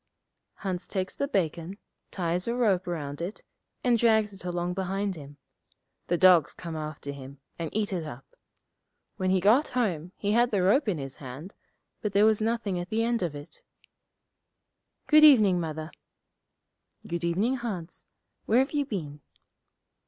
Hans 0.55 0.87
takes 0.87 1.15
the 1.15 1.27
bacon, 1.27 1.77
ties 2.09 2.47
a 2.47 2.55
rope 2.55 2.87
round 2.87 3.21
it, 3.21 3.43
and 3.83 3.99
drags 3.99 4.33
it 4.33 4.43
along 4.43 4.73
behind 4.73 5.15
him. 5.15 5.37
The 6.07 6.17
dogs 6.17 6.55
come 6.55 6.75
after 6.75 7.11
him, 7.11 7.37
and 7.59 7.69
eat 7.71 7.93
it 7.93 8.03
up. 8.03 8.25
When 9.17 9.29
he 9.29 9.39
got 9.39 9.67
home 9.77 10.11
he 10.17 10.31
had 10.31 10.49
the 10.49 10.63
rope 10.63 10.87
in 10.89 10.97
his 10.97 11.17
hand, 11.17 11.53
but 12.01 12.13
there 12.13 12.25
was 12.25 12.41
nothing 12.41 12.79
at 12.79 12.89
the 12.89 13.03
end 13.03 13.21
of 13.21 13.35
it. 13.35 13.61
'Good 15.05 15.23
evening, 15.23 15.59
Mother.' 15.59 15.91
'Good 17.05 17.23
evening, 17.23 17.57
Hans. 17.57 18.07
Where 18.47 18.57
have 18.57 18.71
you 18.71 18.87
been?' 18.87 19.21